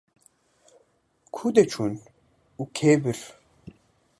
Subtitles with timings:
[1.33, 1.93] Ku de çûn
[2.61, 3.19] û kê bir?